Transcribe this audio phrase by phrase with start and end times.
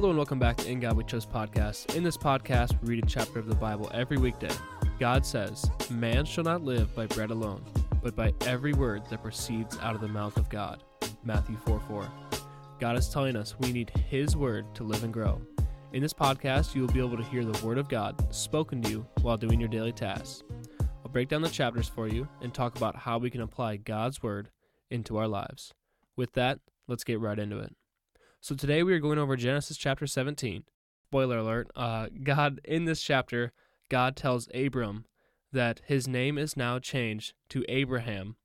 [0.00, 1.94] Hello and welcome back to In God We Chose podcast.
[1.94, 4.48] In this podcast, we read a chapter of the Bible every weekday.
[4.98, 7.62] God says, Man shall not live by bread alone,
[8.02, 10.84] but by every word that proceeds out of the mouth of God.
[11.22, 12.10] Matthew 4 4.
[12.78, 15.38] God is telling us we need His word to live and grow.
[15.92, 18.90] In this podcast, you will be able to hear the word of God spoken to
[18.90, 20.42] you while doing your daily tasks.
[20.80, 24.22] I'll break down the chapters for you and talk about how we can apply God's
[24.22, 24.48] word
[24.88, 25.74] into our lives.
[26.16, 27.76] With that, let's get right into it.
[28.42, 30.64] So today we are going over Genesis chapter 17.
[31.08, 33.52] Spoiler alert, uh, God, in this chapter,
[33.90, 35.04] God tells Abram
[35.52, 38.36] that his name is now changed to Abraham,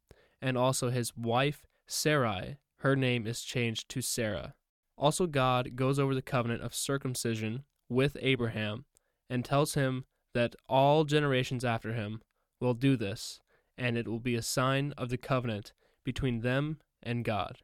[0.42, 4.54] and also his wife Sarai, her name is changed to Sarah.
[4.98, 8.84] Also, God goes over the covenant of circumcision with Abraham
[9.30, 10.04] and tells him
[10.34, 12.22] that all generations after him
[12.60, 13.40] will do this,
[13.78, 15.72] and it will be a sign of the covenant
[16.04, 17.60] between them and God.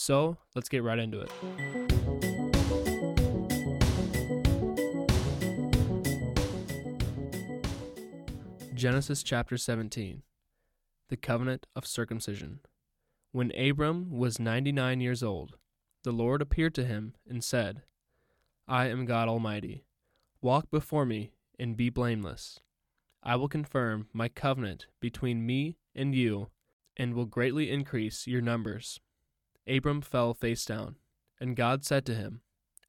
[0.00, 1.30] So let's get right into it.
[8.74, 10.22] Genesis chapter 17
[11.08, 12.60] The covenant of circumcision.
[13.32, 15.56] When Abram was 99 years old,
[16.04, 17.82] the Lord appeared to him and said,
[18.68, 19.82] I am God Almighty.
[20.40, 22.60] Walk before me and be blameless.
[23.24, 26.50] I will confirm my covenant between me and you
[26.96, 29.00] and will greatly increase your numbers.
[29.68, 30.96] Abram fell face down,
[31.40, 32.40] and God said to him,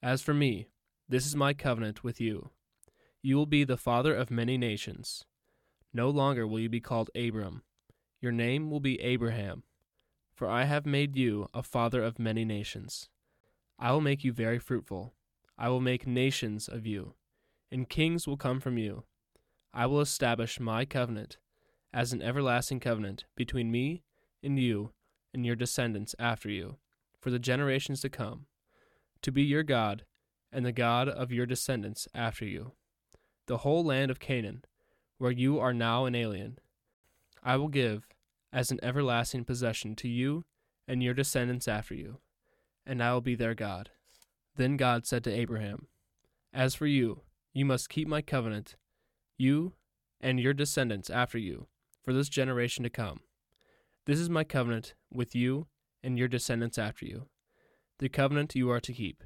[0.02, 0.69] As for me,
[1.08, 2.52] this is my covenant with you.
[3.21, 5.25] You will be the father of many nations.
[5.94, 7.63] No longer will you be called Abram.
[8.21, 9.63] Your name will be Abraham,
[10.33, 13.09] for I have made you a father of many nations.
[13.77, 15.14] I will make you very fruitful.
[15.58, 17.16] I will make nations of you,
[17.71, 19.03] and kings will come from you.
[19.73, 21.38] I will establish my covenant
[21.93, 24.03] as an everlasting covenant between me
[24.43, 24.91] and you
[25.33, 26.77] and your descendants after you,
[27.19, 28.45] for the generations to come,
[29.22, 30.03] to be your God
[30.52, 32.73] and the God of your descendants after you.
[33.48, 34.64] The whole land of Canaan,
[35.17, 36.59] where you are now an alien,
[37.43, 38.08] I will give
[38.52, 40.45] as an everlasting possession to you
[40.87, 42.20] and your descendants after you,
[42.86, 43.92] and I will be their God.
[44.55, 45.87] Then God said to Abraham,
[46.54, 47.21] As for you,
[47.54, 48.75] you must keep my covenant,
[49.37, 49.73] you
[50.20, 51.67] and your descendants after you,
[52.04, 53.21] for this generation to come.
[54.09, 55.67] This is my covenant with you
[56.02, 57.27] and your descendants after you,
[57.99, 59.23] the covenant you are to keep.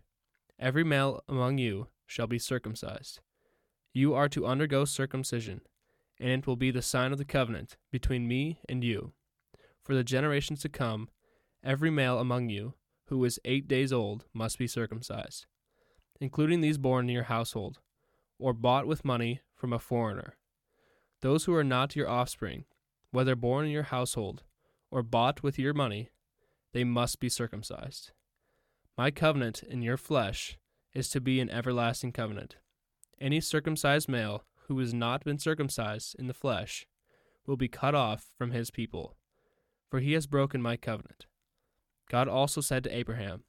[0.59, 3.22] Every male among you shall be circumcised.
[3.93, 5.61] You are to undergo circumcision,
[6.19, 9.13] and it will be the sign of the covenant between me and you.
[9.81, 11.07] For the generations to come,
[11.63, 12.73] every male among you
[13.05, 15.45] who is eight days old must be circumcised,
[16.19, 17.79] including these born in your household,
[18.38, 20.35] or bought with money from a foreigner.
[21.22, 22.66] Those who are not your offspring,
[23.11, 24.43] whether born in your household
[24.93, 26.09] or bought with your money,
[26.71, 28.11] they must be circumcised.
[28.95, 30.59] My covenant in your flesh
[30.93, 32.57] is to be an everlasting covenant.
[33.19, 36.85] Any circumcised male who has not been circumcised in the flesh
[37.47, 39.17] will be cut off from his people,
[39.89, 41.25] for he has broken my covenant.
[42.07, 43.45] God also said to Abraham,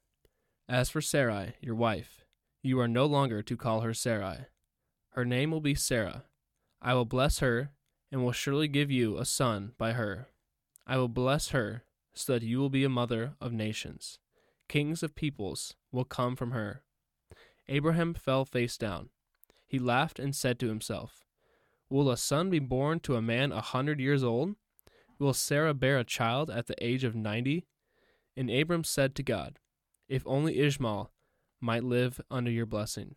[0.66, 2.24] As for Sarai, your wife,
[2.62, 4.46] you are no longer to call her Sarai.
[5.10, 6.24] Her name will be Sarah.
[6.80, 7.72] I will bless her,
[8.10, 10.28] and will surely give you a son by her.
[10.86, 11.84] I will bless her,
[12.14, 14.18] so that you will be a mother of nations.
[14.68, 16.82] Kings of peoples will come from her.
[17.68, 19.08] Abraham fell face down.
[19.66, 21.24] He laughed and said to himself,
[21.88, 24.56] Will a son be born to a man a hundred years old?
[25.18, 27.66] Will Sarah bear a child at the age of ninety?
[28.36, 29.58] And Abram said to God,
[30.08, 31.10] If only Ishmael
[31.60, 33.14] might live under your blessing.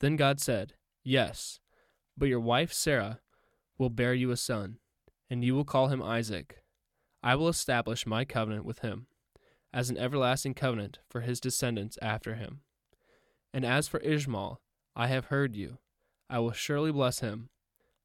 [0.00, 1.60] Then God said, Yes,
[2.16, 3.20] but your wife Sarah
[3.78, 4.78] will bear you a son,
[5.30, 6.61] and you will call him Isaac.
[7.22, 9.06] I will establish my covenant with him
[9.72, 12.60] as an everlasting covenant for his descendants after him.
[13.54, 14.60] And as for Ishmael,
[14.96, 15.78] I have heard you.
[16.28, 17.50] I will surely bless him.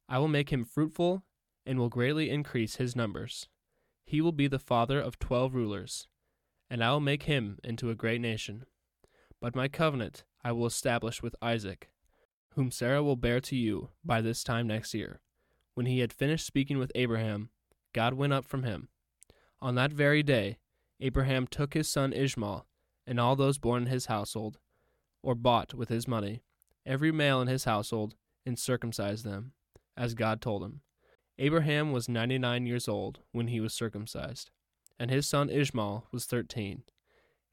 [0.08, 1.24] I will make him fruitful
[1.66, 3.50] and will greatly increase his numbers.
[4.06, 6.08] He will be the father of twelve rulers,
[6.70, 8.66] and I will make him into a great nation.
[9.42, 11.90] But my covenant I will establish with Isaac,
[12.54, 15.20] whom Sarah will bear to you by this time next year.
[15.74, 17.50] When he had finished speaking with Abraham,
[17.94, 18.90] God went up from him
[19.62, 20.58] on that very day,
[21.00, 22.66] Abraham took his son Ishmael,
[23.06, 24.58] and all those born in his household,
[25.24, 26.42] or bought with his money,
[26.86, 28.16] every male in his household,
[28.46, 29.54] and circumcised them,
[29.96, 30.82] as God told him.
[31.38, 34.50] Abraham was ninety nine years old when he was circumcised,
[35.00, 36.84] and his son Ishmael was thirteen.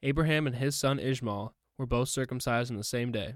[0.01, 3.35] Abraham and his son Ishmael were both circumcised on the same day,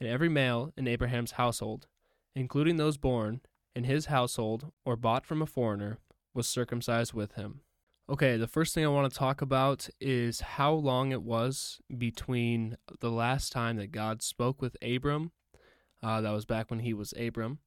[0.00, 1.86] and every male in Abraham's household,
[2.34, 3.40] including those born
[3.74, 5.98] in his household or bought from a foreigner,
[6.34, 7.60] was circumcised with him.
[8.10, 12.76] Okay, the first thing I want to talk about is how long it was between
[13.00, 15.30] the last time that God spoke with Abram.
[16.02, 17.60] Uh, that was back when he was Abram.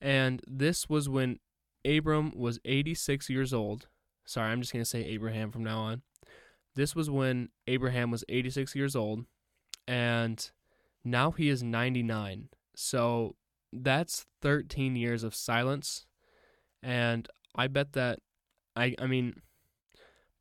[0.00, 1.40] And this was when
[1.84, 3.88] Abram was 86 years old.
[4.24, 6.02] Sorry, I'm just going to say Abraham from now on.
[6.76, 9.24] This was when Abraham was 86 years old,
[9.86, 10.50] and
[11.04, 12.48] now he is 99.
[12.74, 13.36] So
[13.72, 16.06] that's 13 years of silence.
[16.82, 18.20] And I bet that,
[18.74, 19.34] I, I mean,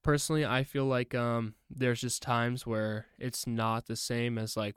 [0.03, 4.75] personally, I feel like um, there's just times where it's not the same as like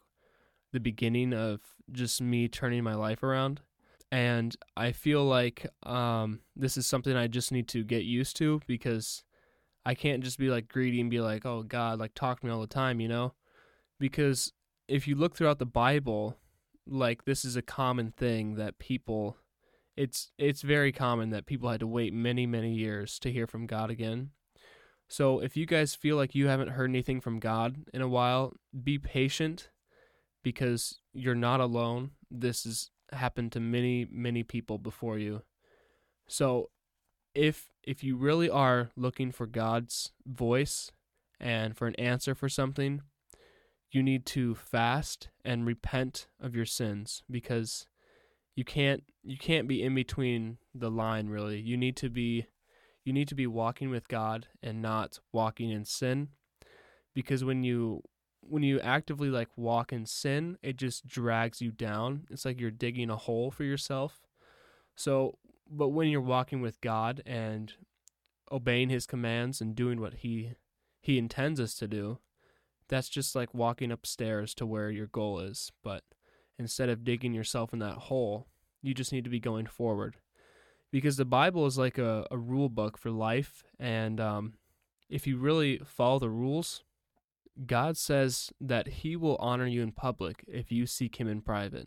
[0.73, 1.61] the beginning of
[1.93, 3.61] just me turning my life around.
[4.13, 8.61] And I feel like um, this is something I just need to get used to
[8.67, 9.25] because
[9.85, 12.53] I can't just be like greedy and be like, oh God, like talk to me
[12.53, 13.35] all the time, you know?
[13.99, 14.53] Because
[14.89, 16.37] if you look throughout the Bible,
[16.87, 19.37] like this is a common thing that people
[19.97, 23.67] it's it's very common that people had to wait many many years to hear from
[23.67, 24.31] God again.
[25.09, 28.55] So if you guys feel like you haven't heard anything from God in a while,
[28.83, 29.71] be patient
[30.43, 32.11] because you're not alone.
[32.31, 35.43] This has happened to many many people before you.
[36.29, 36.71] So
[37.35, 40.91] if if you really are looking for God's voice
[41.39, 43.03] and for an answer for something,
[43.93, 47.87] you need to fast and repent of your sins because
[48.57, 51.61] you can't you can't be in between the line really.
[51.61, 52.47] You need to be
[53.07, 56.29] you need to be walking with God and not walking in sin
[57.15, 58.03] because when you
[58.41, 62.27] when you actively like walk in sin, it just drags you down.
[62.31, 64.21] It's like you're digging a hole for yourself.
[64.95, 65.39] So,
[65.69, 67.73] but when you're walking with God and
[68.51, 70.53] obeying his commands and doing what he
[71.01, 72.19] he intends us to do,
[72.89, 75.71] that's just like walking upstairs to where your goal is.
[75.85, 76.03] But
[76.59, 78.49] instead of digging yourself in that hole,
[78.83, 80.17] you just need to be going forward.
[80.97, 83.63] Because the Bible is like a, a rule book for life.
[83.79, 84.55] And um,
[85.11, 86.85] if you really follow the rules,
[87.67, 91.87] God says that He will honor you in public if you seek Him in private.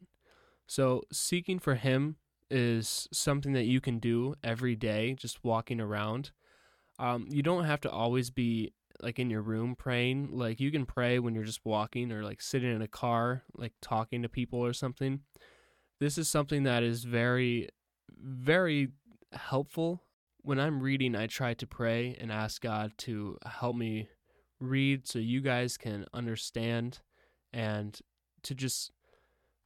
[0.67, 2.17] So, seeking for Him
[2.51, 6.29] is something that you can do every day, just walking around.
[6.99, 10.29] Um, you don't have to always be like in your room praying.
[10.33, 13.73] Like you can pray when you're just walking or like sitting in a car, like
[13.81, 15.21] talking to people or something.
[15.99, 17.69] This is something that is very,
[18.15, 18.89] very
[19.31, 20.03] helpful.
[20.41, 24.09] When I'm reading, I try to pray and ask God to help me
[24.59, 26.99] read so you guys can understand
[27.53, 27.99] and
[28.43, 28.91] to just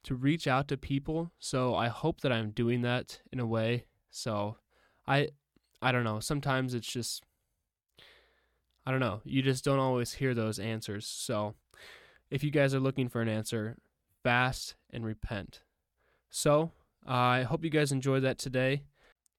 [0.04, 1.32] to reach out to people.
[1.38, 3.86] So I hope that I'm doing that in a way.
[4.10, 4.56] So
[5.06, 5.28] I
[5.80, 7.24] I don't know, sometimes it's just
[8.86, 9.22] I don't know.
[9.24, 11.06] You just don't always hear those answers.
[11.06, 11.54] So,
[12.30, 13.76] if you guys are looking for an answer,
[14.22, 15.62] fast and repent.
[16.28, 16.72] So,
[17.06, 18.82] uh, I hope you guys enjoyed that today.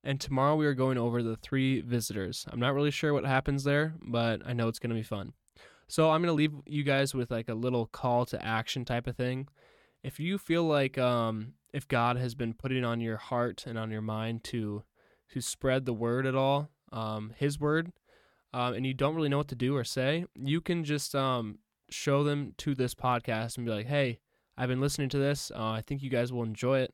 [0.05, 2.45] And tomorrow we are going over the three visitors.
[2.51, 5.33] I'm not really sure what happens there, but I know it's going to be fun.
[5.87, 9.07] So, I'm going to leave you guys with like a little call to action type
[9.07, 9.47] of thing.
[10.03, 13.91] If you feel like um, if God has been putting on your heart and on
[13.91, 14.83] your mind to
[15.29, 17.91] to spread the word at all, um, His word,
[18.53, 21.59] um, and you don't really know what to do or say, you can just um,
[21.89, 24.19] show them to this podcast and be like, hey,
[24.57, 25.51] I've been listening to this.
[25.53, 26.93] Uh, I think you guys will enjoy it.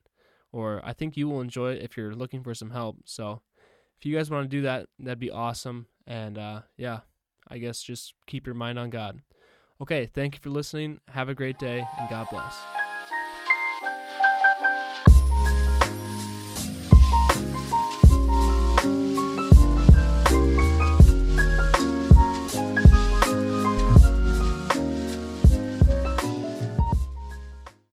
[0.51, 2.97] Or I think you will enjoy it if you're looking for some help.
[3.05, 3.41] So
[3.97, 5.87] if you guys want to do that, that'd be awesome.
[6.07, 6.99] And uh, yeah,
[7.47, 9.21] I guess just keep your mind on God.
[9.81, 10.99] Okay, thank you for listening.
[11.07, 12.80] Have a great day, and God bless.